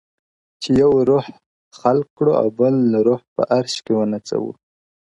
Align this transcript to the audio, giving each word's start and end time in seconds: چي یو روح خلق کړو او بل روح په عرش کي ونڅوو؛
چي 0.61 0.69
یو 0.81 0.91
روح 1.09 1.25
خلق 1.79 2.07
کړو 2.17 2.31
او 2.41 2.47
بل 2.59 2.75
روح 3.07 3.21
په 3.35 3.41
عرش 3.55 3.75
کي 3.85 3.93
ونڅوو؛ 3.95 4.51